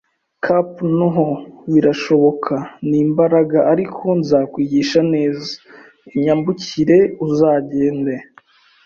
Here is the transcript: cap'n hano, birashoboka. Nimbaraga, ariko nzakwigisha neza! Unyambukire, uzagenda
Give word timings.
cap'n 0.45 0.97
hano, 1.15 1.27
birashoboka. 1.71 2.55
Nimbaraga, 2.89 3.59
ariko 3.73 4.03
nzakwigisha 4.19 4.99
neza! 5.13 5.47
Unyambukire, 6.13 6.97
uzagenda 7.25 8.13